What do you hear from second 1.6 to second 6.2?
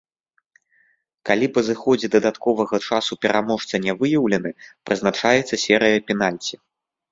зыходзе дадатковага часу пераможца не выяўлены, прызначаецца серыя